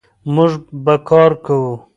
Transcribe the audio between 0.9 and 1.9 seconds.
کار کوو.